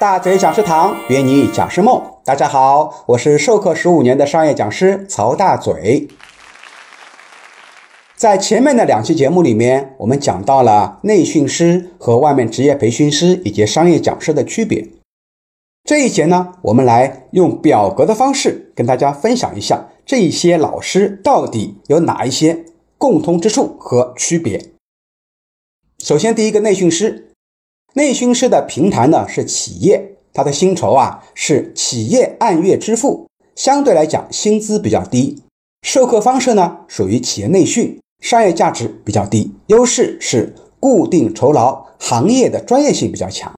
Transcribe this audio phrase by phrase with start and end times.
[0.00, 2.02] 大嘴讲师堂，圆你讲师梦。
[2.24, 6.08] 大家好，我是授课十五年的商业讲师曹大嘴。
[8.16, 14.88] 在前面的两期节目里面，我们讲到了内训师和外面职业培训师以及商业讲师的区别。
[15.84, 22.64] 这一节呢，我们来用表格的方式跟大家分享一下这一些老师到底有哪一些
[22.96, 24.70] 共通之处和区别。
[25.98, 27.26] 首先，第一个内训师。
[27.94, 35.42] 内训师的平台呢是企业，他的薪酬啊是企业按月支付，相对来讲薪资比较低。
[35.82, 39.52] 授课方式呢属于企业内训，商业价值比较低。
[39.66, 43.52] 优势是固定酬劳，行业的专业性比较强。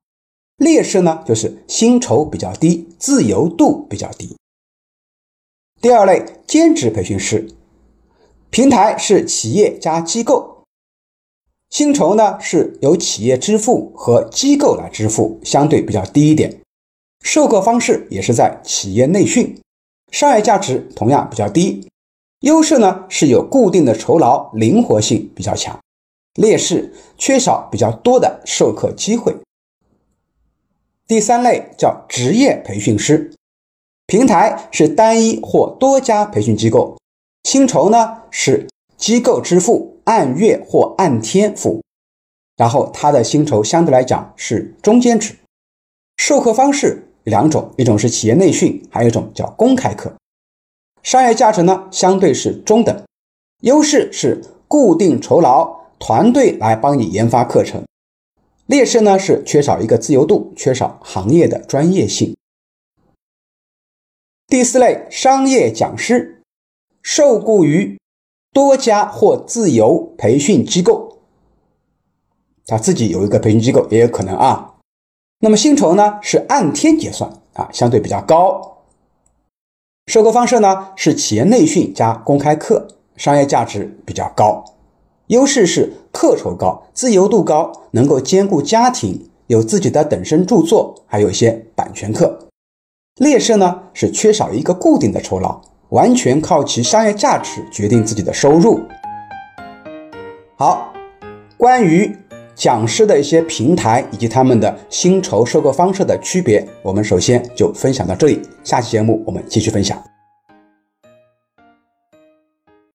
[0.56, 4.36] 劣势呢就是薪酬比较低，自由度比较低。
[5.80, 7.48] 第二类兼职培训师，
[8.48, 10.51] 平台是企业加机构。
[11.72, 16.60] 薪酬呢是由企业支付和机构来支付，相对比较低一点。
[17.22, 19.58] 授课方式也是在企业内训，
[20.10, 21.88] 商业价值同样比较低。
[22.40, 25.80] 优势呢是有固定的酬劳，灵活性比较强。
[26.34, 29.34] 劣势缺少比较多的授课机会。
[31.06, 33.32] 第三类叫职业培训师，
[34.06, 36.98] 平台是单一或多家培训机构，
[37.44, 38.68] 薪酬呢是
[38.98, 39.91] 机构支付。
[40.04, 41.82] 按月或按天付，
[42.56, 45.36] 然后他的薪酬相对来讲是中间值。
[46.16, 50.14] 授课方式两种，一种是企业内训，还有一种叫公开课。
[51.02, 53.04] 商业价值呢相对是中等，
[53.62, 57.82] 优势是固定酬劳，团队来帮你研发课程。
[58.66, 62.36] 劣势呢是缺少一个自由度，缺少行业的专业性。
[64.46, 66.42] 第四类商业讲师，
[67.02, 67.98] 受雇于。
[68.52, 71.18] 多家或自由培训机构，
[72.66, 74.74] 他自己有一个培训机构也有可能啊。
[75.40, 78.84] 那么薪酬呢是按天结算啊，相对比较高。
[80.06, 82.86] 授课方式呢是企业内训加公开课，
[83.16, 84.64] 商业价值比较高。
[85.28, 92.48] 优势是课酬高，自由度高，能够兼顾家庭，有自己的等身著作，还有一些版权课。
[93.16, 95.62] 劣势呢是缺少一个固定的酬劳。
[95.92, 98.80] 完全靠其商业价值决定自己的收入。
[100.56, 100.92] 好，
[101.56, 102.16] 关于
[102.54, 108.40] 讲师的一些平台以及他们的薪酬、收购方式的区别，我们首先就分享到这里。
[108.64, 110.11] 下期节目我们继续分享。